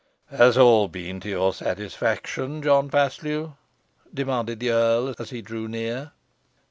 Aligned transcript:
"Has 0.31 0.57
all 0.57 0.87
been 0.87 1.17
done 1.19 1.19
to 1.19 1.29
your 1.29 1.53
satisfaction, 1.53 2.63
John 2.63 2.89
Paslew?" 2.89 3.53
demanded 4.11 4.59
the 4.59 4.71
earl, 4.71 5.13
as 5.19 5.29
he 5.29 5.43
drew 5.43 5.67
near. 5.67 6.13